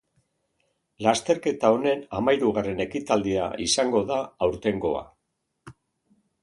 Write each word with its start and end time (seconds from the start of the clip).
Lasterketa 1.07 1.71
honen 1.75 2.01
hamairugarren 2.21 2.83
ekitaldia 2.89 3.51
izango 3.69 4.05
da 4.13 4.19
aurtengoa. 4.49 5.07